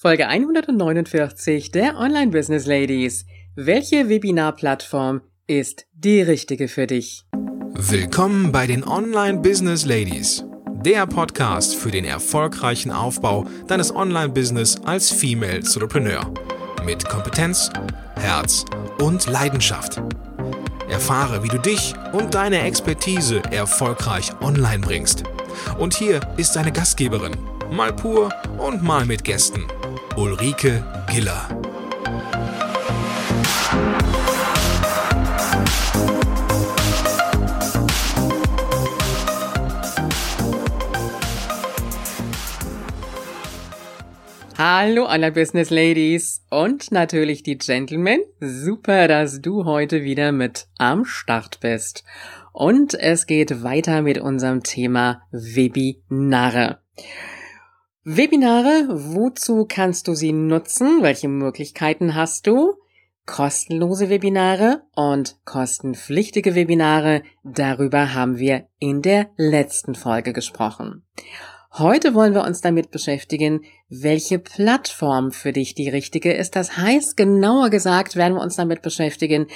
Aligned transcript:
Folge 0.00 0.28
149 0.28 1.72
der 1.72 1.96
Online 1.98 2.30
Business 2.30 2.66
Ladies. 2.66 3.26
Welche 3.56 4.08
Webinarplattform 4.08 5.22
ist 5.48 5.86
die 5.92 6.22
richtige 6.22 6.68
für 6.68 6.86
dich? 6.86 7.24
Willkommen 7.72 8.52
bei 8.52 8.68
den 8.68 8.84
Online 8.86 9.40
Business 9.40 9.84
Ladies, 9.84 10.44
der 10.84 11.04
Podcast 11.08 11.74
für 11.74 11.90
den 11.90 12.04
erfolgreichen 12.04 12.92
Aufbau 12.92 13.48
deines 13.66 13.92
Online 13.92 14.28
Business 14.28 14.80
als 14.84 15.10
Female 15.10 15.56
Entrepreneur 15.56 16.32
mit 16.84 17.04
Kompetenz, 17.04 17.68
Herz 18.20 18.64
und 19.00 19.26
Leidenschaft. 19.26 20.00
Erfahre, 20.88 21.42
wie 21.42 21.48
du 21.48 21.58
dich 21.58 21.92
und 22.12 22.34
deine 22.34 22.60
Expertise 22.60 23.42
erfolgreich 23.50 24.30
online 24.42 24.78
bringst. 24.78 25.24
Und 25.76 25.92
hier 25.92 26.20
ist 26.36 26.54
deine 26.54 26.70
Gastgeberin, 26.70 27.36
mal 27.72 27.92
pur 27.92 28.32
und 28.58 28.80
mal 28.84 29.04
mit 29.04 29.24
Gästen. 29.24 29.66
Ulrike 30.20 30.82
Giller. 31.08 31.46
Hallo 44.56 45.04
alle 45.04 45.30
Business 45.30 45.70
Ladies 45.70 46.44
und 46.50 46.90
natürlich 46.90 47.44
die 47.44 47.56
Gentlemen. 47.58 48.18
Super, 48.40 49.06
dass 49.06 49.40
du 49.40 49.66
heute 49.66 50.02
wieder 50.02 50.32
mit 50.32 50.66
am 50.78 51.04
Start 51.04 51.60
bist. 51.60 52.02
Und 52.52 52.94
es 52.94 53.26
geht 53.26 53.62
weiter 53.62 54.02
mit 54.02 54.18
unserem 54.18 54.64
Thema 54.64 55.22
Webinare. 55.30 56.80
Webinare, 58.04 58.86
wozu 58.88 59.66
kannst 59.68 60.06
du 60.06 60.14
sie 60.14 60.32
nutzen? 60.32 61.02
Welche 61.02 61.28
Möglichkeiten 61.28 62.14
hast 62.14 62.46
du? 62.46 62.74
Kostenlose 63.26 64.08
Webinare 64.08 64.82
und 64.94 65.36
kostenpflichtige 65.44 66.54
Webinare, 66.54 67.22
darüber 67.42 68.14
haben 68.14 68.38
wir 68.38 68.68
in 68.78 69.02
der 69.02 69.30
letzten 69.36 69.96
Folge 69.96 70.32
gesprochen. 70.32 71.04
Heute 71.72 72.14
wollen 72.14 72.34
wir 72.34 72.44
uns 72.44 72.60
damit 72.60 72.90
beschäftigen, 72.90 73.62
welche 73.88 74.38
Plattform 74.38 75.32
für 75.32 75.52
dich 75.52 75.74
die 75.74 75.88
richtige 75.88 76.32
ist. 76.32 76.56
Das 76.56 76.76
heißt, 76.78 77.16
genauer 77.16 77.68
gesagt 77.68 78.16
werden 78.16 78.34
wir 78.34 78.42
uns 78.42 78.56
damit 78.56 78.80
beschäftigen, 78.80 79.48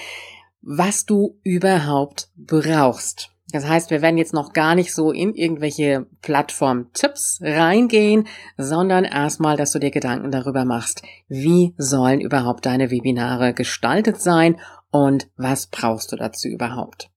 was 0.60 1.06
du 1.06 1.38
überhaupt 1.42 2.28
brauchst. 2.36 3.31
Das 3.52 3.68
heißt, 3.68 3.90
wir 3.90 4.00
werden 4.00 4.16
jetzt 4.16 4.32
noch 4.32 4.52
gar 4.54 4.74
nicht 4.74 4.94
so 4.94 5.12
in 5.12 5.34
irgendwelche 5.34 6.06
Plattform-Tipps 6.22 7.40
reingehen, 7.42 8.26
sondern 8.56 9.04
erstmal, 9.04 9.56
dass 9.56 9.72
du 9.72 9.78
dir 9.78 9.90
Gedanken 9.90 10.30
darüber 10.30 10.64
machst, 10.64 11.02
wie 11.28 11.74
sollen 11.76 12.20
überhaupt 12.20 12.64
deine 12.64 12.90
Webinare 12.90 13.52
gestaltet 13.52 14.20
sein 14.20 14.58
und 14.90 15.28
was 15.36 15.66
brauchst 15.66 16.12
du 16.12 16.16
dazu 16.16 16.48
überhaupt. 16.48 17.10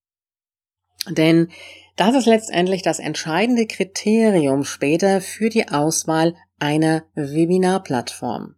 Denn 1.09 1.49
das 1.95 2.15
ist 2.15 2.25
letztendlich 2.25 2.81
das 2.81 2.99
entscheidende 2.99 3.67
Kriterium 3.67 4.65
später 4.65 5.21
für 5.21 5.49
die 5.49 5.69
Auswahl 5.69 6.35
einer 6.59 7.03
Webinarplattform. 7.15 8.55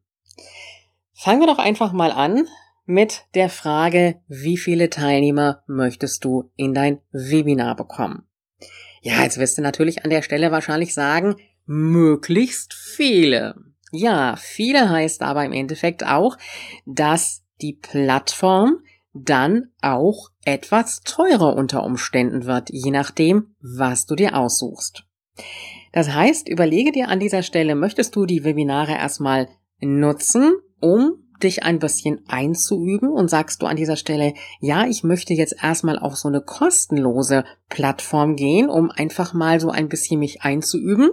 Fangen 1.14 1.40
wir 1.42 1.48
doch 1.48 1.60
einfach 1.60 1.94
mal 1.94 2.12
an 2.12 2.48
mit 2.88 3.26
der 3.36 3.50
Frage, 3.50 4.22
wie 4.28 4.58
viele 4.58 4.90
Teilnehmer 4.90 5.62
möchtest 5.68 6.24
du 6.24 6.50
in 6.56 6.74
dein 6.74 7.00
Webinar 7.12 7.76
bekommen? 7.76 8.24
Ja, 9.02 9.22
jetzt 9.24 9.38
wirst 9.38 9.58
du 9.58 9.62
natürlich 9.62 10.04
an 10.04 10.10
der 10.10 10.22
Stelle 10.22 10.52
wahrscheinlich 10.52 10.94
sagen, 10.94 11.36
möglichst 11.66 12.74
viele. 12.74 13.56
Ja, 13.92 14.36
viele 14.38 14.90
heißt 14.90 15.22
aber 15.22 15.46
im 15.46 15.54
Endeffekt 15.54 16.06
auch, 16.06 16.38
dass 16.86 17.44
die 17.62 17.74
Plattform 17.74 18.80
dann 19.14 19.72
auch 19.82 20.30
etwas 20.46 21.02
teurer 21.02 21.56
unter 21.56 21.84
Umständen 21.84 22.46
wird, 22.46 22.70
je 22.72 22.92
nachdem, 22.92 23.56
was 23.62 24.06
du 24.06 24.16
dir 24.16 24.36
aussuchst. 24.36 25.04
Das 25.92 26.14
heißt, 26.14 26.50
überlege 26.50 26.92
dir 26.92 27.10
an 27.10 27.20
dieser 27.20 27.44
Stelle, 27.44 27.76
möchtest 27.76 28.16
du 28.16 28.26
die 28.26 28.44
Webinare 28.44 28.94
erstmal 28.94 29.48
nutzen, 29.80 30.56
um 30.80 31.27
dich 31.44 31.64
ein 31.64 31.80
bisschen 31.80 32.22
einzuüben 32.28 33.10
und 33.10 33.30
sagst 33.30 33.62
du 33.62 33.66
an 33.66 33.76
dieser 33.76 33.96
Stelle, 33.96 34.34
ja, 34.60 34.86
ich 34.86 35.04
möchte 35.04 35.34
jetzt 35.34 35.56
erstmal 35.62 36.00
auf 36.00 36.16
so 36.16 36.28
eine 36.28 36.42
kostenlose 36.42 37.46
Plattform 37.70 38.36
gehen, 38.36 38.70
um 38.70 38.92
einfach 38.92 39.34
mal 39.34 39.60
so 39.60 39.70
ein 39.70 39.90
bisschen 39.90 40.20
mich 40.20 40.42
einzuüben. 40.42 41.12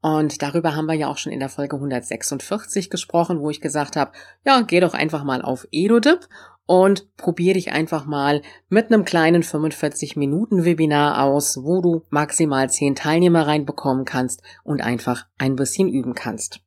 Und 0.00 0.42
darüber 0.42 0.76
haben 0.76 0.86
wir 0.86 0.94
ja 0.94 1.08
auch 1.08 1.18
schon 1.18 1.32
in 1.32 1.40
der 1.40 1.48
Folge 1.48 1.76
146 1.76 2.90
gesprochen, 2.90 3.40
wo 3.40 3.50
ich 3.50 3.60
gesagt 3.60 3.96
habe, 3.96 4.12
ja, 4.44 4.60
geh 4.60 4.80
doch 4.80 4.94
einfach 4.94 5.24
mal 5.24 5.42
auf 5.42 5.66
EduDip 5.72 6.28
und 6.68 7.16
probier 7.16 7.54
dich 7.54 7.72
einfach 7.72 8.04
mal 8.04 8.42
mit 8.68 8.92
einem 8.92 9.04
kleinen 9.04 9.42
45 9.42 10.16
Minuten 10.16 10.64
Webinar 10.64 11.24
aus, 11.24 11.64
wo 11.64 11.80
du 11.80 12.02
maximal 12.10 12.68
10 12.68 12.94
Teilnehmer 12.94 13.46
reinbekommen 13.46 14.04
kannst 14.04 14.42
und 14.64 14.82
einfach 14.82 15.26
ein 15.38 15.56
bisschen 15.56 15.88
üben 15.88 16.14
kannst. 16.14 16.60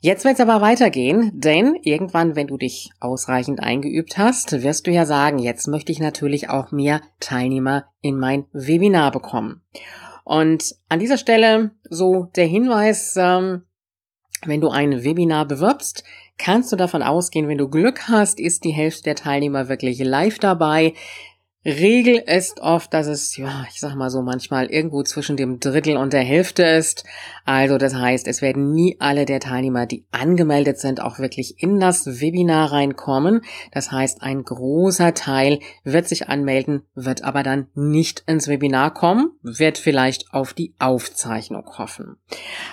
Jetzt 0.00 0.24
wird 0.24 0.34
es 0.34 0.40
aber 0.40 0.60
weitergehen, 0.60 1.32
denn 1.34 1.74
irgendwann, 1.82 2.36
wenn 2.36 2.46
du 2.46 2.56
dich 2.56 2.90
ausreichend 3.00 3.60
eingeübt 3.60 4.18
hast, 4.18 4.62
wirst 4.62 4.86
du 4.86 4.90
ja 4.90 5.06
sagen, 5.06 5.38
jetzt 5.38 5.66
möchte 5.66 5.90
ich 5.90 6.00
natürlich 6.00 6.50
auch 6.50 6.70
mehr 6.70 7.00
Teilnehmer 7.18 7.86
in 8.02 8.18
mein 8.18 8.44
Webinar 8.52 9.10
bekommen. 9.10 9.62
Und 10.24 10.74
an 10.88 10.98
dieser 10.98 11.18
Stelle 11.18 11.70
so 11.88 12.28
der 12.36 12.46
Hinweis, 12.46 13.14
ähm, 13.16 13.62
wenn 14.44 14.60
du 14.60 14.68
ein 14.68 15.02
Webinar 15.02 15.46
bewirbst, 15.46 16.04
kannst 16.36 16.70
du 16.72 16.76
davon 16.76 17.02
ausgehen, 17.02 17.48
wenn 17.48 17.58
du 17.58 17.68
Glück 17.68 18.08
hast, 18.08 18.38
ist 18.38 18.64
die 18.64 18.72
Hälfte 18.72 19.04
der 19.04 19.16
Teilnehmer 19.16 19.68
wirklich 19.68 19.98
live 19.98 20.38
dabei. 20.38 20.92
Regel 21.66 22.22
ist 22.24 22.60
oft, 22.60 22.94
dass 22.94 23.08
es, 23.08 23.36
ja, 23.36 23.66
ich 23.72 23.80
sag 23.80 23.96
mal 23.96 24.08
so, 24.08 24.22
manchmal 24.22 24.66
irgendwo 24.66 25.02
zwischen 25.02 25.36
dem 25.36 25.58
Drittel 25.58 25.96
und 25.96 26.12
der 26.12 26.22
Hälfte 26.22 26.62
ist. 26.62 27.02
Also 27.44 27.76
das 27.76 27.92
heißt, 27.92 28.28
es 28.28 28.40
werden 28.40 28.72
nie 28.72 28.96
alle 29.00 29.24
der 29.24 29.40
Teilnehmer, 29.40 29.84
die 29.86 30.04
angemeldet 30.12 30.78
sind, 30.78 31.00
auch 31.00 31.18
wirklich 31.18 31.60
in 31.60 31.80
das 31.80 32.20
Webinar 32.20 32.70
reinkommen. 32.70 33.40
Das 33.72 33.90
heißt, 33.90 34.22
ein 34.22 34.44
großer 34.44 35.12
Teil 35.14 35.58
wird 35.82 36.06
sich 36.06 36.28
anmelden, 36.28 36.82
wird 36.94 37.24
aber 37.24 37.42
dann 37.42 37.66
nicht 37.74 38.22
ins 38.28 38.46
Webinar 38.46 38.94
kommen, 38.94 39.32
wird 39.42 39.76
vielleicht 39.76 40.32
auf 40.32 40.54
die 40.54 40.72
Aufzeichnung 40.78 41.66
hoffen. 41.78 42.16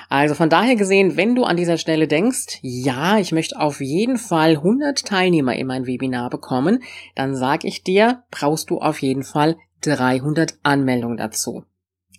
Also 0.08 0.36
von 0.36 0.52
daher 0.52 0.75
gesehen, 0.75 1.18
wenn 1.18 1.34
du 1.34 1.46
an 1.46 1.58
dieser 1.58 1.80
Stelle 1.80 2.08
denkst, 2.08 2.60
ja, 2.62 3.18
ich 3.18 3.31
möchte 3.31 3.60
auf 3.60 3.81
jeden 3.81 4.20
Fall 4.20 4.52
100 4.52 5.04
Teilnehmer 5.04 5.56
in 5.56 5.66
mein 5.66 5.88
Webinar 5.88 6.30
bekommen, 6.30 6.84
dann 7.16 7.36
sag 7.36 7.64
ich 7.64 7.84
dir, 7.84 8.22
brauchst 8.30 8.70
du 8.70 8.82
auf 8.83 9.01
jeden 9.01 9.23
Fall 9.23 9.57
300 9.81 10.59
Anmeldungen 10.63 11.17
dazu. 11.17 11.63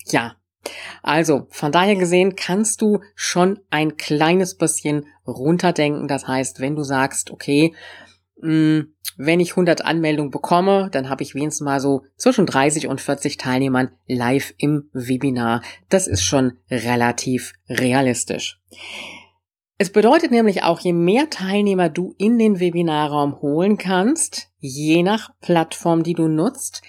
Ja. 0.07 0.37
Also, 1.03 1.47
von 1.51 1.73
daher 1.73 1.97
gesehen 1.97 2.37
kannst 2.37 2.81
du 2.81 3.01
schon 3.15 3.61
ein 3.71 3.97
kleines 3.97 4.57
bisschen 4.57 5.07
runterdenken. 5.27 6.09
Das 6.09 6.27
heißt, 6.27 6.61
wenn 6.61 6.75
du 6.75 6.83
sagst, 6.83 7.31
okay, 7.31 7.75
hm, 8.41 8.95
wenn 9.17 9.41
ich 9.41 9.53
100 9.53 9.85
Anmeldungen 9.85 10.31
bekomme, 10.31 10.89
dann 10.91 11.09
habe 11.09 11.23
ich 11.23 11.35
wenigstens 11.35 11.65
mal 11.65 11.81
so 11.81 12.03
zwischen 12.17 12.47
30 12.47 12.89
und 12.89 13.01
40 13.01 13.37
Teilnehmern 13.37 13.91
live 14.07 14.55
im 14.59 14.91
Webinar. 14.93 15.63
Das 15.89 16.07
ist 16.07 16.25
schon 16.25 16.59
relativ 16.71 17.53
realistisch. 17.69 18.61
Es 19.77 19.91
bedeutet 19.91 20.31
nämlich 20.31 20.63
auch, 20.63 20.79
je 20.81 20.93
mehr 20.93 21.31
Teilnehmer 21.31 21.89
du 21.89 22.15
in 22.17 22.39
den 22.39 22.61
Webinarraum 22.61 23.43
holen 23.43 23.77
kannst, 23.77 24.49
je 24.59 25.03
nach 25.03 25.31
Plattform, 25.41 26.05
die 26.05 26.15
du 26.15 26.29
nutzt, 26.29 26.83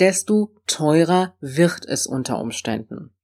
desto 0.00 0.54
teurer 0.66 1.34
wird 1.40 1.84
es 1.86 2.06
unter 2.06 2.40
Umständen. 2.40 3.14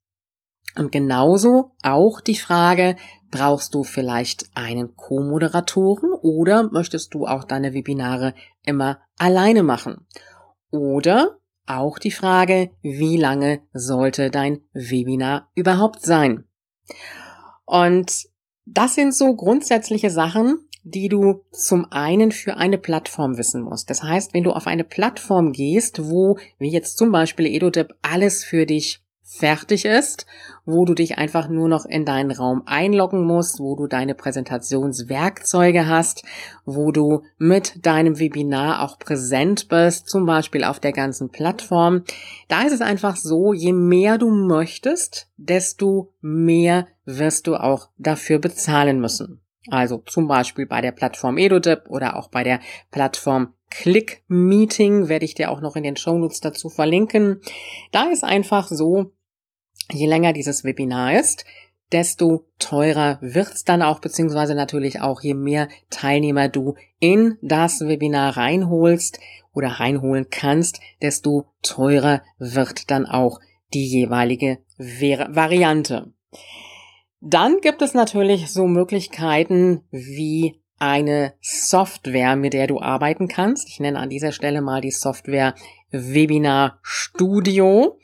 Und 0.76 0.92
genauso 0.92 1.72
auch 1.82 2.20
die 2.20 2.36
Frage, 2.36 2.96
brauchst 3.30 3.74
du 3.74 3.82
vielleicht 3.82 4.50
einen 4.54 4.94
Co-Moderatoren 4.94 6.12
oder 6.12 6.70
möchtest 6.70 7.14
du 7.14 7.26
auch 7.26 7.44
deine 7.44 7.72
Webinare 7.72 8.34
immer 8.62 9.00
alleine 9.16 9.62
machen? 9.62 10.06
Oder 10.70 11.38
auch 11.66 11.98
die 11.98 12.10
Frage, 12.10 12.70
wie 12.82 13.16
lange 13.16 13.60
sollte 13.72 14.30
dein 14.30 14.60
Webinar 14.72 15.50
überhaupt 15.54 16.02
sein? 16.02 16.44
Und 17.64 18.27
das 18.74 18.94
sind 18.94 19.14
so 19.14 19.34
grundsätzliche 19.34 20.10
Sachen, 20.10 20.58
die 20.84 21.08
du 21.08 21.44
zum 21.52 21.86
einen 21.90 22.32
für 22.32 22.56
eine 22.56 22.78
Plattform 22.78 23.36
wissen 23.36 23.62
musst. 23.62 23.90
Das 23.90 24.02
heißt, 24.02 24.34
wenn 24.34 24.44
du 24.44 24.52
auf 24.52 24.66
eine 24.66 24.84
Plattform 24.84 25.52
gehst, 25.52 26.08
wo, 26.08 26.38
wie 26.58 26.70
jetzt 26.70 26.96
zum 26.96 27.12
Beispiel 27.12 27.46
EduDip, 27.46 27.94
alles 28.02 28.44
für 28.44 28.64
dich 28.64 29.02
fertig 29.28 29.84
ist, 29.84 30.24
wo 30.64 30.86
du 30.86 30.94
dich 30.94 31.18
einfach 31.18 31.48
nur 31.48 31.68
noch 31.68 31.84
in 31.84 32.06
deinen 32.06 32.30
Raum 32.30 32.62
einloggen 32.64 33.26
musst, 33.26 33.60
wo 33.60 33.76
du 33.76 33.86
deine 33.86 34.14
Präsentationswerkzeuge 34.14 35.86
hast, 35.86 36.22
wo 36.64 36.92
du 36.92 37.22
mit 37.36 37.84
deinem 37.84 38.18
Webinar 38.18 38.82
auch 38.82 38.98
präsent 38.98 39.68
bist, 39.68 40.08
zum 40.08 40.24
Beispiel 40.24 40.64
auf 40.64 40.80
der 40.80 40.92
ganzen 40.92 41.28
Plattform. 41.28 42.04
Da 42.48 42.62
ist 42.62 42.72
es 42.72 42.80
einfach 42.80 43.16
so, 43.16 43.52
je 43.52 43.74
mehr 43.74 44.16
du 44.16 44.30
möchtest, 44.30 45.28
desto 45.36 46.14
mehr 46.22 46.86
wirst 47.08 47.46
du 47.46 47.56
auch 47.56 47.88
dafür 47.96 48.38
bezahlen 48.38 49.00
müssen. 49.00 49.40
Also 49.70 49.98
zum 50.06 50.28
Beispiel 50.28 50.66
bei 50.66 50.80
der 50.80 50.92
Plattform 50.92 51.38
EduDip 51.38 51.88
oder 51.88 52.16
auch 52.16 52.28
bei 52.28 52.44
der 52.44 52.60
Plattform 52.90 53.54
Click 53.70 54.22
Meeting 54.28 55.08
werde 55.08 55.24
ich 55.24 55.34
dir 55.34 55.50
auch 55.50 55.60
noch 55.60 55.76
in 55.76 55.82
den 55.82 55.96
Shownotes 55.96 56.40
dazu 56.40 56.68
verlinken. 56.68 57.40
Da 57.92 58.10
ist 58.10 58.24
einfach 58.24 58.68
so, 58.68 59.12
je 59.90 60.06
länger 60.06 60.32
dieses 60.32 60.64
Webinar 60.64 61.18
ist, 61.18 61.44
desto 61.92 62.46
teurer 62.58 63.18
wird's 63.20 63.64
dann 63.64 63.82
auch, 63.82 64.00
beziehungsweise 64.00 64.54
natürlich 64.54 65.00
auch, 65.00 65.22
je 65.22 65.34
mehr 65.34 65.68
Teilnehmer 65.90 66.48
du 66.48 66.74
in 66.98 67.38
das 67.40 67.80
Webinar 67.80 68.36
reinholst 68.36 69.18
oder 69.54 69.68
reinholen 69.68 70.26
kannst, 70.30 70.80
desto 71.02 71.46
teurer 71.62 72.22
wird 72.38 72.90
dann 72.90 73.06
auch 73.06 73.40
die 73.72 73.86
jeweilige 73.86 74.58
Variante. 74.78 76.12
Dann 77.20 77.60
gibt 77.60 77.82
es 77.82 77.94
natürlich 77.94 78.50
so 78.52 78.66
Möglichkeiten 78.66 79.82
wie 79.90 80.60
eine 80.78 81.34
Software, 81.40 82.36
mit 82.36 82.52
der 82.52 82.68
du 82.68 82.80
arbeiten 82.80 83.26
kannst. 83.26 83.68
Ich 83.68 83.80
nenne 83.80 83.98
an 83.98 84.10
dieser 84.10 84.32
Stelle 84.32 84.62
mal 84.62 84.80
die 84.80 84.92
Software 84.92 85.54
Webinar 85.90 86.78
Studio. 86.82 87.98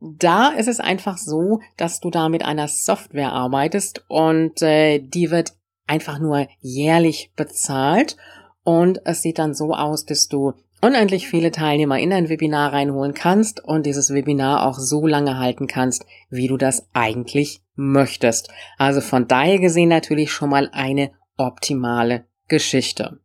Da 0.00 0.48
ist 0.48 0.68
es 0.68 0.80
einfach 0.80 1.16
so, 1.16 1.60
dass 1.76 2.00
du 2.00 2.10
da 2.10 2.28
mit 2.28 2.44
einer 2.44 2.68
Software 2.68 3.32
arbeitest 3.32 4.04
und 4.08 4.60
äh, 4.60 4.98
die 4.98 5.30
wird 5.30 5.54
einfach 5.86 6.18
nur 6.18 6.48
jährlich 6.60 7.32
bezahlt 7.36 8.16
und 8.64 9.00
es 9.04 9.22
sieht 9.22 9.38
dann 9.38 9.54
so 9.54 9.72
aus, 9.72 10.04
dass 10.04 10.28
du 10.28 10.54
unendlich 10.82 11.28
viele 11.28 11.52
Teilnehmer 11.52 11.98
in 11.98 12.12
ein 12.12 12.28
Webinar 12.28 12.72
reinholen 12.72 13.14
kannst 13.14 13.64
und 13.64 13.86
dieses 13.86 14.12
Webinar 14.12 14.66
auch 14.66 14.78
so 14.78 15.06
lange 15.06 15.38
halten 15.38 15.68
kannst, 15.68 16.04
wie 16.28 16.48
du 16.48 16.56
das 16.56 16.88
eigentlich 16.92 17.62
möchtest. 17.74 18.50
Also 18.76 19.00
von 19.00 19.28
daher 19.28 19.58
gesehen 19.58 19.88
natürlich 19.88 20.32
schon 20.32 20.50
mal 20.50 20.68
eine 20.72 21.12
optimale 21.38 22.26
Geschichte. 22.48 23.20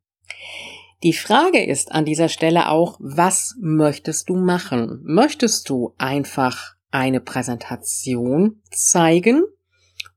Die 1.04 1.14
Frage 1.14 1.64
ist 1.64 1.92
an 1.92 2.06
dieser 2.06 2.30
Stelle 2.30 2.70
auch, 2.70 2.98
was 3.00 3.56
möchtest 3.60 4.30
du 4.30 4.36
machen? 4.36 5.02
Möchtest 5.04 5.70
du 5.70 5.94
einfach 5.98 6.76
eine 6.92 7.20
Präsentation 7.20 8.62
zeigen, 8.72 9.44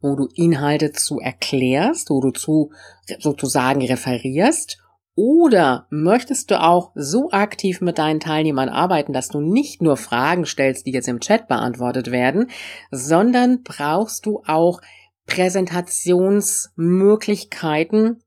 wo 0.01 0.15
du 0.17 0.29
Inhalte 0.35 0.93
zu 0.93 1.21
erklärst, 1.21 2.11
wo 2.11 2.21
du 2.21 2.31
zu 2.31 2.73
sozusagen 3.19 3.85
referierst? 3.85 4.80
Oder 5.15 5.87
möchtest 5.91 6.51
du 6.51 6.61
auch 6.61 6.91
so 6.95 7.31
aktiv 7.31 7.81
mit 7.81 7.99
deinen 7.99 8.19
Teilnehmern 8.21 8.69
arbeiten, 8.69 9.13
dass 9.13 9.29
du 9.29 9.41
nicht 9.41 9.81
nur 9.83 9.97
Fragen 9.97 10.47
stellst, 10.47 10.87
die 10.87 10.93
jetzt 10.93 11.09
im 11.09 11.21
Chat 11.21 11.49
beantwortet 11.49 12.11
werden, 12.11 12.51
sondern 12.91 13.63
brauchst 13.63 14.27
du 14.27 14.43
auch 14.47 14.81
Präsentationsmöglichkeiten 15.27 18.23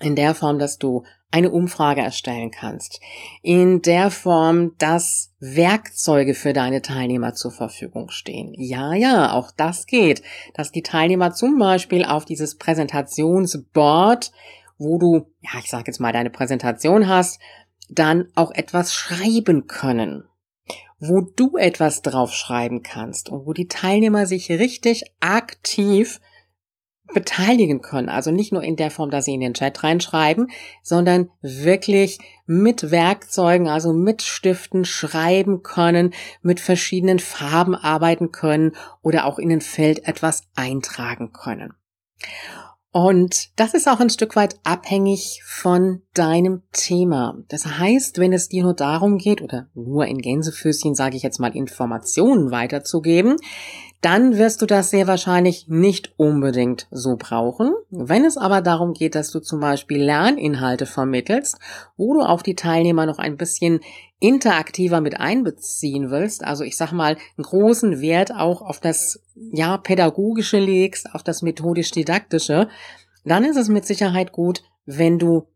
in 0.00 0.14
der 0.14 0.34
Form, 0.34 0.58
dass 0.58 0.78
du 0.78 1.04
eine 1.30 1.50
Umfrage 1.50 2.00
erstellen 2.00 2.50
kannst, 2.50 3.00
in 3.42 3.82
der 3.82 4.10
Form, 4.10 4.76
dass 4.78 5.34
Werkzeuge 5.40 6.34
für 6.34 6.52
deine 6.52 6.82
Teilnehmer 6.82 7.34
zur 7.34 7.50
Verfügung 7.50 8.10
stehen. 8.10 8.54
Ja, 8.56 8.94
ja, 8.94 9.32
auch 9.32 9.50
das 9.50 9.86
geht, 9.86 10.22
dass 10.54 10.72
die 10.72 10.82
Teilnehmer 10.82 11.32
zum 11.32 11.58
Beispiel 11.58 12.04
auf 12.04 12.24
dieses 12.24 12.56
Präsentationsboard, 12.56 14.30
wo 14.78 14.98
du, 14.98 15.32
ja, 15.40 15.58
ich 15.58 15.70
sage 15.70 15.84
jetzt 15.86 16.00
mal, 16.00 16.12
deine 16.12 16.30
Präsentation 16.30 17.08
hast, 17.08 17.40
dann 17.88 18.28
auch 18.34 18.50
etwas 18.52 18.94
schreiben 18.94 19.66
können 19.66 20.24
wo 20.98 21.20
du 21.20 21.56
etwas 21.56 22.02
draufschreiben 22.02 22.82
kannst 22.82 23.28
und 23.28 23.46
wo 23.46 23.52
die 23.52 23.68
Teilnehmer 23.68 24.26
sich 24.26 24.50
richtig 24.50 25.04
aktiv 25.20 26.20
beteiligen 27.14 27.82
können. 27.82 28.08
Also 28.08 28.32
nicht 28.32 28.52
nur 28.52 28.64
in 28.64 28.74
der 28.74 28.90
Form, 28.90 29.10
dass 29.10 29.26
sie 29.26 29.34
in 29.34 29.40
den 29.40 29.54
Chat 29.54 29.84
reinschreiben, 29.84 30.50
sondern 30.82 31.30
wirklich 31.40 32.18
mit 32.46 32.90
Werkzeugen, 32.90 33.68
also 33.68 33.92
mit 33.92 34.22
Stiften 34.22 34.84
schreiben 34.84 35.62
können, 35.62 36.14
mit 36.42 36.58
verschiedenen 36.58 37.20
Farben 37.20 37.76
arbeiten 37.76 38.32
können 38.32 38.72
oder 39.02 39.26
auch 39.26 39.38
in 39.38 39.52
ein 39.52 39.60
Feld 39.60 40.08
etwas 40.08 40.42
eintragen 40.56 41.32
können. 41.32 41.74
Und 42.96 43.50
das 43.56 43.74
ist 43.74 43.88
auch 43.88 44.00
ein 44.00 44.08
Stück 44.08 44.36
weit 44.36 44.58
abhängig 44.64 45.42
von 45.44 46.00
deinem 46.14 46.62
Thema. 46.72 47.36
Das 47.48 47.66
heißt, 47.66 48.16
wenn 48.16 48.32
es 48.32 48.48
dir 48.48 48.62
nur 48.62 48.72
darum 48.72 49.18
geht, 49.18 49.42
oder 49.42 49.68
nur 49.74 50.06
in 50.06 50.16
Gänsefüßchen 50.16 50.94
sage 50.94 51.14
ich 51.14 51.22
jetzt 51.22 51.38
mal, 51.38 51.54
Informationen 51.54 52.50
weiterzugeben, 52.50 53.36
dann 54.00 54.36
wirst 54.36 54.62
du 54.62 54.66
das 54.66 54.90
sehr 54.90 55.06
wahrscheinlich 55.06 55.66
nicht 55.68 56.12
unbedingt 56.16 56.86
so 56.90 57.16
brauchen. 57.16 57.72
Wenn 57.90 58.24
es 58.24 58.36
aber 58.36 58.60
darum 58.60 58.92
geht, 58.92 59.14
dass 59.14 59.30
du 59.30 59.40
zum 59.40 59.60
Beispiel 59.60 60.02
Lerninhalte 60.02 60.86
vermittelst, 60.86 61.58
wo 61.96 62.14
du 62.14 62.20
auch 62.20 62.42
die 62.42 62.54
Teilnehmer 62.54 63.06
noch 63.06 63.18
ein 63.18 63.36
bisschen 63.36 63.80
interaktiver 64.20 65.00
mit 65.00 65.18
einbeziehen 65.18 66.10
willst, 66.10 66.44
also 66.44 66.64
ich 66.64 66.76
sag 66.76 66.92
mal, 66.92 67.16
einen 67.36 67.44
großen 67.44 68.00
Wert 68.00 68.32
auch 68.34 68.62
auf 68.62 68.80
das, 68.80 69.20
ja, 69.34 69.76
pädagogische 69.76 70.58
legst, 70.58 71.14
auf 71.14 71.22
das 71.22 71.42
methodisch-didaktische, 71.42 72.68
dann 73.24 73.44
ist 73.44 73.56
es 73.56 73.68
mit 73.68 73.86
Sicherheit 73.86 74.32
gut, 74.32 74.62
wenn 74.84 75.18
du 75.18 75.46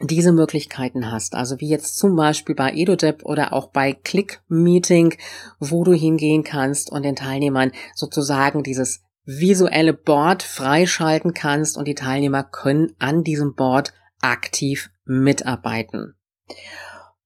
diese 0.00 0.32
Möglichkeiten 0.32 1.10
hast, 1.10 1.34
also 1.34 1.60
wie 1.60 1.68
jetzt 1.68 1.98
zum 1.98 2.16
Beispiel 2.16 2.54
bei 2.54 2.72
EduDep 2.72 3.24
oder 3.24 3.52
auch 3.52 3.68
bei 3.68 3.92
Click 3.92 4.42
Meeting, 4.48 5.16
wo 5.60 5.84
du 5.84 5.92
hingehen 5.92 6.42
kannst 6.42 6.90
und 6.90 7.04
den 7.04 7.16
Teilnehmern 7.16 7.72
sozusagen 7.94 8.62
dieses 8.62 9.02
visuelle 9.24 9.94
Board 9.94 10.42
freischalten 10.42 11.32
kannst 11.32 11.78
und 11.78 11.86
die 11.86 11.94
Teilnehmer 11.94 12.42
können 12.44 12.94
an 12.98 13.24
diesem 13.24 13.54
Board 13.54 13.92
aktiv 14.20 14.90
mitarbeiten. 15.04 16.14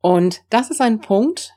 Und 0.01 0.43
das 0.51 0.71
ist 0.71 0.81
ein 0.81 1.01
Punkt, 1.01 1.53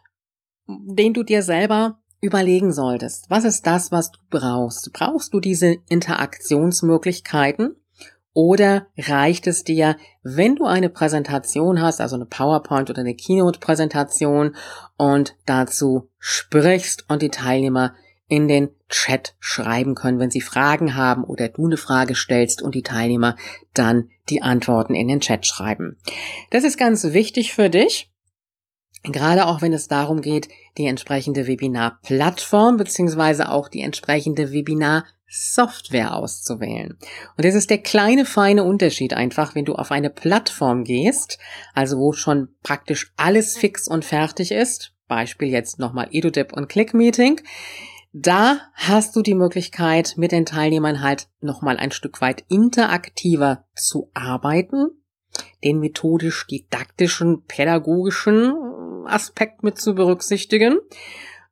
den 0.67 1.13
du 1.13 1.23
dir 1.23 1.43
selber 1.43 1.99
überlegen 2.21 2.71
solltest. 2.71 3.29
Was 3.29 3.43
ist 3.43 3.65
das, 3.65 3.91
was 3.91 4.11
du 4.11 4.19
brauchst? 4.29 4.93
Brauchst 4.93 5.33
du 5.33 5.39
diese 5.39 5.77
Interaktionsmöglichkeiten? 5.89 7.75
Oder 8.33 8.87
reicht 8.97 9.45
es 9.47 9.63
dir, 9.65 9.97
wenn 10.23 10.55
du 10.55 10.65
eine 10.65 10.89
Präsentation 10.89 11.81
hast, 11.81 11.99
also 11.99 12.15
eine 12.15 12.25
PowerPoint 12.25 12.89
oder 12.89 13.01
eine 13.01 13.15
Keynote-Präsentation 13.15 14.55
und 14.95 15.35
dazu 15.45 16.09
sprichst 16.17 17.09
und 17.09 17.21
die 17.21 17.29
Teilnehmer 17.29 17.93
in 18.31 18.47
den 18.47 18.69
Chat 18.87 19.35
schreiben 19.41 19.93
können, 19.93 20.19
wenn 20.19 20.31
sie 20.31 20.39
Fragen 20.39 20.95
haben 20.95 21.25
oder 21.25 21.49
du 21.49 21.65
eine 21.65 21.75
Frage 21.75 22.15
stellst 22.15 22.61
und 22.61 22.75
die 22.75 22.83
Teilnehmer 22.83 23.35
dann 23.73 24.09
die 24.29 24.41
Antworten 24.41 24.95
in 24.95 25.09
den 25.09 25.19
Chat 25.19 25.45
schreiben. 25.45 25.97
Das 26.49 26.63
ist 26.63 26.77
ganz 26.77 27.03
wichtig 27.11 27.53
für 27.53 27.69
dich. 27.69 28.09
Gerade 29.03 29.47
auch 29.47 29.61
wenn 29.61 29.73
es 29.73 29.89
darum 29.89 30.21
geht, 30.21 30.47
die 30.77 30.85
entsprechende 30.85 31.47
Webinar-Plattform 31.47 32.77
beziehungsweise 32.77 33.49
auch 33.49 33.67
die 33.67 33.81
entsprechende 33.81 34.53
Webinar 34.53 35.05
Software 35.31 36.15
auszuwählen. 36.15 36.97
Und 37.37 37.45
das 37.45 37.55
ist 37.55 37.69
der 37.69 37.77
kleine 37.77 38.25
feine 38.25 38.65
Unterschied 38.65 39.13
einfach, 39.13 39.55
wenn 39.55 39.65
du 39.65 39.75
auf 39.75 39.91
eine 39.91 40.09
Plattform 40.09 40.83
gehst, 40.83 41.39
also 41.73 41.97
wo 41.97 42.11
schon 42.11 42.49
praktisch 42.63 43.13
alles 43.15 43.57
fix 43.57 43.87
und 43.87 44.03
fertig 44.03 44.51
ist, 44.51 44.93
Beispiel 45.07 45.47
jetzt 45.47 45.79
nochmal 45.79 46.09
EduDip 46.11 46.51
und 46.51 46.67
ClickMeeting, 46.67 47.41
da 48.13 48.59
hast 48.73 49.15
du 49.15 49.21
die 49.21 49.35
Möglichkeit, 49.35 50.15
mit 50.17 50.33
den 50.33 50.45
Teilnehmern 50.45 51.01
halt 51.01 51.29
nochmal 51.39 51.77
ein 51.77 51.91
Stück 51.91 52.19
weit 52.19 52.43
interaktiver 52.49 53.63
zu 53.73 54.11
arbeiten, 54.13 54.87
den 55.63 55.79
methodisch-didaktischen, 55.79 57.45
pädagogischen 57.45 58.53
Aspekt 59.05 59.63
mit 59.63 59.79
zu 59.79 59.95
berücksichtigen. 59.95 60.79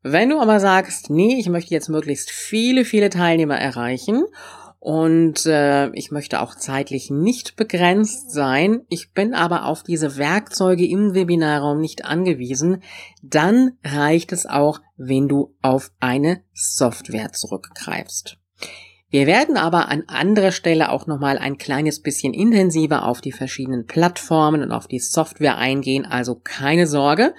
Wenn 0.01 0.29
du 0.29 0.39
aber 0.39 0.59
sagst, 0.59 1.09
nee, 1.09 1.37
ich 1.37 1.49
möchte 1.49 1.73
jetzt 1.73 1.89
möglichst 1.89 2.31
viele, 2.31 2.85
viele 2.85 3.09
Teilnehmer 3.09 3.57
erreichen 3.57 4.23
und 4.79 5.45
äh, 5.45 5.89
ich 5.89 6.09
möchte 6.09 6.39
auch 6.39 6.55
zeitlich 6.55 7.09
nicht 7.09 7.57
begrenzt 7.57 8.31
sein, 8.31 8.85
ich 8.87 9.11
bin 9.11 9.33
aber 9.33 9.65
auf 9.65 9.83
diese 9.83 10.17
Werkzeuge 10.17 10.87
im 10.87 11.13
Webinarraum 11.15 11.81
nicht 11.81 12.05
angewiesen, 12.05 12.81
dann 13.21 13.73
reicht 13.83 14.31
es 14.31 14.45
auch, 14.45 14.79
wenn 14.95 15.27
du 15.27 15.53
auf 15.61 15.91
eine 15.99 16.43
Software 16.53 17.33
zurückgreifst. 17.33 18.37
Wir 19.09 19.27
werden 19.27 19.57
aber 19.57 19.89
an 19.89 20.03
anderer 20.07 20.51
Stelle 20.51 20.91
auch 20.91 21.07
nochmal 21.07 21.37
ein 21.37 21.57
kleines 21.57 22.01
bisschen 22.01 22.33
intensiver 22.33 23.05
auf 23.05 23.19
die 23.19 23.31
verschiedenen 23.31 23.85
Plattformen 23.85 24.61
und 24.61 24.71
auf 24.71 24.87
die 24.87 24.99
Software 24.99 25.57
eingehen, 25.57 26.05
also 26.05 26.35
keine 26.35 26.87
Sorge. 26.87 27.33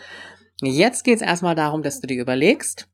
Jetzt 0.63 1.05
geht 1.05 1.17
es 1.17 1.23
erstmal 1.23 1.55
darum, 1.55 1.83
dass 1.83 2.01
du 2.01 2.07
dir 2.07 2.21
überlegst, 2.21 2.89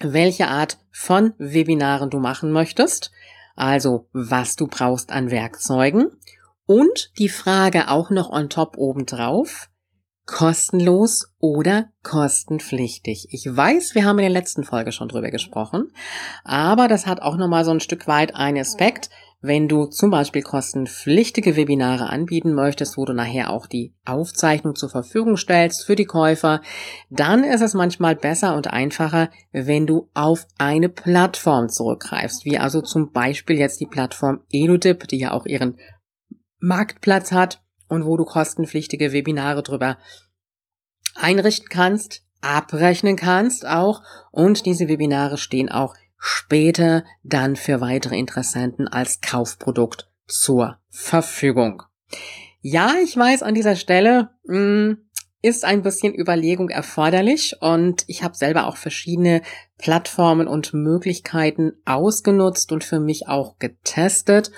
welche 0.00 0.48
Art 0.48 0.78
von 0.90 1.34
Webinaren 1.38 2.10
du 2.10 2.18
machen 2.18 2.52
möchtest, 2.52 3.12
also 3.54 4.08
was 4.12 4.56
du 4.56 4.66
brauchst 4.66 5.12
an 5.12 5.30
Werkzeugen 5.30 6.10
und 6.66 7.12
die 7.18 7.28
Frage 7.28 7.88
auch 7.88 8.10
noch 8.10 8.30
on 8.30 8.48
top 8.48 8.76
obendrauf, 8.78 9.68
kostenlos 10.24 11.34
oder 11.38 11.90
kostenpflichtig. 12.02 13.28
Ich 13.30 13.44
weiß, 13.44 13.94
wir 13.94 14.04
haben 14.04 14.18
in 14.18 14.24
der 14.24 14.30
letzten 14.30 14.64
Folge 14.64 14.92
schon 14.92 15.08
drüber 15.08 15.30
gesprochen, 15.30 15.92
aber 16.44 16.88
das 16.88 17.06
hat 17.06 17.20
auch 17.20 17.36
nochmal 17.36 17.64
so 17.64 17.72
ein 17.72 17.80
Stück 17.80 18.06
weit 18.06 18.34
einen 18.34 18.58
Aspekt, 18.58 19.10
wenn 19.42 19.68
du 19.68 19.86
zum 19.86 20.10
Beispiel 20.10 20.42
kostenpflichtige 20.42 21.56
Webinare 21.56 22.08
anbieten 22.08 22.54
möchtest, 22.54 22.96
wo 22.96 23.04
du 23.04 23.12
nachher 23.12 23.50
auch 23.50 23.66
die 23.66 23.92
Aufzeichnung 24.04 24.76
zur 24.76 24.88
Verfügung 24.88 25.36
stellst 25.36 25.84
für 25.84 25.96
die 25.96 26.04
Käufer, 26.04 26.62
dann 27.10 27.42
ist 27.42 27.60
es 27.60 27.74
manchmal 27.74 28.14
besser 28.14 28.54
und 28.54 28.68
einfacher, 28.68 29.30
wenn 29.50 29.86
du 29.86 30.08
auf 30.14 30.46
eine 30.58 30.88
Plattform 30.88 31.68
zurückgreifst, 31.68 32.44
wie 32.44 32.58
also 32.58 32.80
zum 32.80 33.10
Beispiel 33.10 33.58
jetzt 33.58 33.80
die 33.80 33.86
Plattform 33.86 34.42
Eludip, 34.52 35.08
die 35.08 35.18
ja 35.18 35.32
auch 35.32 35.44
ihren 35.44 35.76
Marktplatz 36.60 37.32
hat 37.32 37.60
und 37.88 38.06
wo 38.06 38.16
du 38.16 38.24
kostenpflichtige 38.24 39.12
Webinare 39.12 39.64
drüber 39.64 39.98
einrichten 41.16 41.68
kannst, 41.68 42.22
abrechnen 42.40 43.16
kannst 43.16 43.66
auch. 43.66 44.02
Und 44.30 44.66
diese 44.66 44.88
Webinare 44.88 45.36
stehen 45.36 45.68
auch 45.68 45.94
später 46.24 47.02
dann 47.24 47.56
für 47.56 47.80
weitere 47.80 48.16
Interessenten 48.16 48.86
als 48.86 49.20
Kaufprodukt 49.20 50.08
zur 50.28 50.78
Verfügung. 50.88 51.82
Ja, 52.60 52.92
ich 53.02 53.16
weiß 53.16 53.42
an 53.42 53.56
dieser 53.56 53.74
Stelle 53.74 54.30
mh, 54.44 54.56
hm, 54.56 54.98
ist 55.42 55.64
ein 55.64 55.82
bisschen 55.82 56.14
Überlegung 56.14 56.68
erforderlich 56.70 57.56
und 57.60 58.04
ich 58.06 58.22
habe 58.22 58.36
selber 58.36 58.68
auch 58.68 58.76
verschiedene 58.76 59.42
Plattformen 59.78 60.46
und 60.46 60.72
Möglichkeiten 60.72 61.72
ausgenutzt 61.84 62.70
und 62.70 62.84
für 62.84 63.00
mich 63.00 63.26
auch 63.26 63.58
getestet 63.58 64.52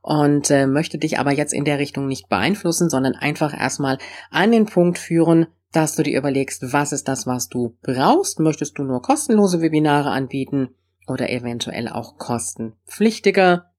und 0.00 0.50
äh, 0.50 0.66
möchte 0.66 0.96
dich 0.96 1.18
aber 1.18 1.32
jetzt 1.32 1.52
in 1.52 1.66
der 1.66 1.78
Richtung 1.78 2.06
nicht 2.06 2.30
beeinflussen, 2.30 2.88
sondern 2.88 3.14
einfach 3.14 3.52
erstmal 3.52 3.98
an 4.30 4.52
den 4.52 4.64
Punkt 4.64 4.96
führen, 4.96 5.48
dass 5.72 5.96
du 5.96 6.02
dir 6.02 6.16
überlegst, 6.16 6.72
was 6.72 6.92
ist 6.92 7.08
das, 7.08 7.26
was 7.26 7.50
du 7.50 7.76
brauchst? 7.82 8.40
Möchtest 8.40 8.78
du 8.78 8.84
nur 8.84 9.02
kostenlose 9.02 9.60
Webinare 9.60 10.10
anbieten 10.10 10.70
oder 11.06 11.30
eventuell 11.30 11.88
auch 11.88 12.18
kostenpflichtiger? 12.18 13.70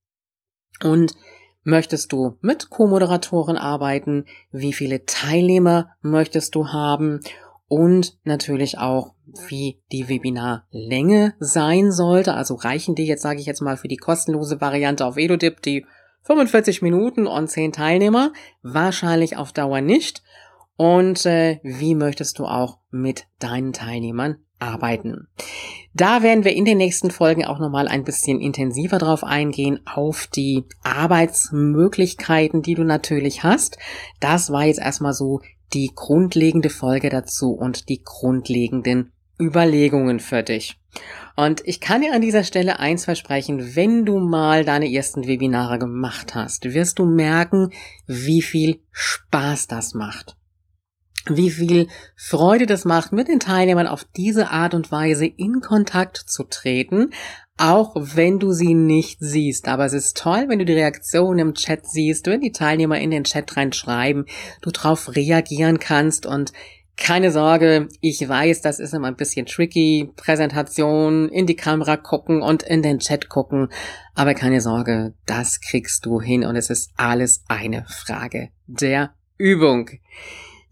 Und 0.84 1.14
möchtest 1.64 2.12
du 2.12 2.38
mit 2.42 2.70
Co-Moderatoren 2.70 3.58
arbeiten? 3.58 4.26
Wie 4.52 4.74
viele 4.74 5.06
Teilnehmer 5.06 5.92
möchtest 6.02 6.56
du 6.56 6.70
haben? 6.70 7.22
Und 7.68 8.18
natürlich 8.26 8.80
auch, 8.80 9.14
wie 9.48 9.82
die 9.94 10.10
Webinarlänge 10.10 11.36
sein 11.40 11.92
sollte. 11.92 12.34
Also 12.34 12.56
reichen 12.56 12.96
die 12.96 13.06
jetzt, 13.06 13.22
sage 13.22 13.40
ich 13.40 13.46
jetzt 13.46 13.62
mal, 13.62 13.78
für 13.78 13.88
die 13.88 13.98
kostenlose 13.98 14.60
Variante 14.60 15.06
auf 15.06 15.18
EduDip 15.18 15.62
die 15.62 15.86
45 16.24 16.82
Minuten 16.82 17.28
und 17.28 17.48
10 17.48 17.72
Teilnehmer? 17.72 18.34
Wahrscheinlich 18.62 19.38
auf 19.38 19.54
Dauer 19.54 19.80
nicht 19.80 20.22
und 20.82 21.28
äh, 21.28 21.60
wie 21.62 21.94
möchtest 21.94 22.40
du 22.40 22.46
auch 22.46 22.80
mit 22.90 23.28
deinen 23.38 23.72
Teilnehmern 23.72 24.40
arbeiten. 24.62 25.28
Da 25.94 26.24
werden 26.24 26.46
wir 26.46 26.54
in 26.54 26.66
den 26.66 26.78
nächsten 26.78 27.12
Folgen 27.12 27.44
auch 27.46 27.60
nochmal 27.60 27.88
ein 27.88 28.04
bisschen 28.04 28.40
intensiver 28.40 28.98
drauf 28.98 29.24
eingehen, 29.24 29.82
auf 29.86 30.28
die 30.28 30.64
Arbeitsmöglichkeiten, 30.84 32.62
die 32.62 32.76
du 32.76 32.84
natürlich 32.84 33.44
hast. 33.44 33.78
Das 34.20 34.52
war 34.52 34.66
jetzt 34.66 34.80
erstmal 34.80 35.14
so 35.14 35.42
die 35.74 35.92
grundlegende 35.94 36.70
Folge 36.70 37.10
dazu 37.10 37.52
und 37.52 37.90
die 37.90 38.02
grundlegenden 38.04 39.12
Überlegungen 39.40 40.20
für 40.20 40.44
dich. 40.44 40.78
Und 41.36 41.62
ich 41.66 41.80
kann 41.80 42.02
dir 42.02 42.14
an 42.14 42.22
dieser 42.22 42.44
Stelle 42.44 42.80
eins 42.80 43.06
versprechen, 43.06 43.76
wenn 43.76 44.06
du 44.06 44.20
mal 44.20 44.66
deine 44.66 44.92
ersten 44.92 45.28
Webinare 45.28 45.80
gemacht 45.80 46.36
hast, 46.36 46.74
wirst 46.74 47.00
du 47.00 47.06
merken, 47.06 47.72
wie 48.06 48.42
viel 48.42 48.82
Spaß 48.92 49.68
das 49.68 49.94
macht 49.94 50.36
wie 51.28 51.52
viel 51.52 51.88
Freude 52.16 52.66
das 52.66 52.86
macht, 52.86 53.12
mit 53.12 53.28
den 53.28 53.40
Teilnehmern 53.40 53.88
auf 53.88 54.06
diese 54.16 54.50
Art 54.50 54.74
und 54.74 54.92
Weise 54.92 55.26
in 55.26 55.62
Kontakt 55.62 56.18
zu 56.18 56.44
treten, 56.44 57.12
auch 57.58 57.96
wenn 57.96 58.40
du 58.40 58.54
sie 58.54 58.74
nicht 58.74 59.20
siehst. 59.20 59.68
Aber 59.68 59.86
es 59.86 59.94
ist 59.94 60.18
toll, 60.18 60.46
wenn 60.48 60.60
du 60.60 60.66
die 60.66 60.74
Reaktion 60.74 61.38
im 61.38 61.54
Chat 61.54 61.86
siehst, 61.86 62.26
wenn 62.28 62.42
die 62.42 62.52
Teilnehmer 62.52 63.00
in 63.00 63.12
den 63.12 63.24
Chat 63.24 63.56
reinschreiben, 63.56 64.26
du 64.62 64.72
drauf 64.72 65.16
reagieren 65.16 65.80
kannst 65.80 66.26
und 66.26 66.54
keine 66.98 67.32
Sorge, 67.32 67.88
ich 68.00 68.28
weiß, 68.28 68.62
das 68.62 68.80
ist 68.80 68.94
immer 68.94 69.08
ein 69.08 69.16
bisschen 69.16 69.48
tricky. 69.48 70.12
Präsentation, 70.16 71.30
in 71.30 71.48
die 71.48 71.56
Kamera 71.56 71.98
gucken 71.98 72.42
und 72.44 72.62
in 72.64 72.84
den 72.84 73.00
Chat 73.00 73.28
gucken. 73.28 73.70
Aber 74.14 74.36
keine 74.36 74.62
Sorge, 74.62 75.14
das 75.26 75.62
kriegst 75.62 76.06
du 76.06 76.22
hin 76.22 76.44
und 76.44 76.56
es 76.56 76.70
ist 76.70 76.92
alles 76.98 77.44
eine 77.48 77.86
Frage 77.88 78.50
der 78.68 79.16
Übung. 79.38 79.90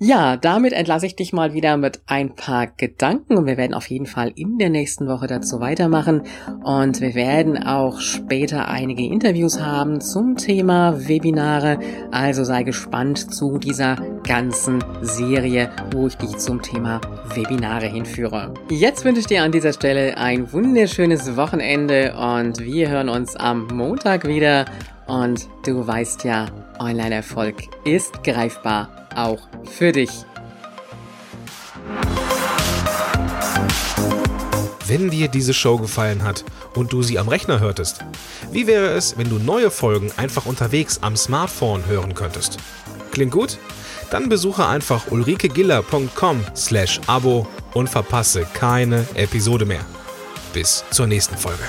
Ja, 0.02 0.38
damit 0.38 0.72
entlasse 0.72 1.08
ich 1.08 1.18
dich 1.18 1.34
mal 1.34 1.54
wieder 1.54 1.76
mit 1.76 2.00
ein 2.08 2.34
paar 2.34 2.68
Gedanken 2.68 3.36
und 3.36 3.48
wir 3.48 3.58
werden 3.58 3.74
auf 3.74 3.90
jeden 3.90 4.06
Fall 4.06 4.32
in 4.34 4.58
der 4.58 4.70
nächsten 4.70 5.10
Woche 5.10 5.28
dazu 5.28 5.60
weitermachen. 5.60 6.22
Und 6.64 7.02
wir 7.02 7.16
werden 7.16 7.62
auch 7.62 8.00
später 8.00 8.70
einige 8.70 9.04
Interviews 9.04 9.60
haben 9.60 10.00
zum 10.00 10.38
Thema 10.38 11.10
Webinare, 11.10 11.80
also 12.12 12.46
sei 12.46 12.64
gespannt 12.64 13.34
zu 13.34 13.58
dieser 13.58 13.98
ganzen 14.26 14.82
Serie, 15.02 15.70
wo 15.92 16.08
ich 16.08 16.16
dich 16.16 16.38
zum 16.38 16.62
Thema 16.62 17.02
Webinare 17.36 17.88
hinführe. 17.88 18.54
Jetzt 18.70 19.04
wünsche 19.04 19.20
ich 19.20 19.28
dir 19.28 19.44
an 19.44 19.52
dieser 19.52 19.74
Stelle 19.74 20.16
ein 20.16 20.54
wunderschönes 20.54 21.36
Wochenende 21.36 22.16
und 22.16 22.62
wir 22.62 22.88
hören 22.88 23.10
uns 23.10 23.36
am 23.36 23.68
Montag 23.68 24.26
wieder. 24.26 24.64
Und 25.08 25.50
du 25.66 25.86
weißt 25.86 26.24
ja, 26.24 26.46
Online-Erfolg 26.80 27.64
ist 27.84 28.24
greifbar 28.24 29.09
auch 29.20 29.48
für 29.70 29.92
dich. 29.92 30.10
Wenn 34.88 35.12
dir 35.12 35.28
diese 35.28 35.54
Show 35.54 35.78
gefallen 35.78 36.24
hat 36.24 36.44
und 36.74 36.92
du 36.92 37.04
sie 37.04 37.20
am 37.20 37.28
Rechner 37.28 37.60
hörtest, 37.60 38.00
wie 38.52 38.66
wäre 38.66 38.88
es, 38.88 39.18
wenn 39.20 39.30
du 39.30 39.38
neue 39.38 39.70
Folgen 39.70 40.12
einfach 40.18 40.48
unterwegs 40.48 41.00
am 41.04 41.16
Smartphone 41.16 41.86
hören 41.86 42.16
könntest? 42.16 42.58
Klingt 43.12 43.32
gut? 43.32 43.60
Dann 44.10 44.30
besuche 44.30 44.66
einfach 44.66 45.12
ulrikegiller.com 45.12 46.44
slash 46.56 47.00
Abo 47.06 47.48
und 47.76 47.88
verpasse 47.88 48.48
keine 48.54 49.06
Episode 49.14 49.66
mehr. 49.66 49.86
Bis 50.54 50.84
zur 50.90 51.06
nächsten 51.06 51.38
Folge. 51.38 51.64